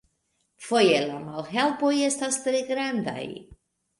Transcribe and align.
Foje 0.67 1.01
la 1.09 1.19
malhelpoj 1.25 1.91
estas 2.07 2.39
tre 2.47 2.61
grandaj! 2.71 3.27